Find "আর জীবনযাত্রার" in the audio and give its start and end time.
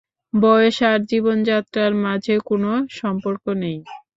0.89-1.91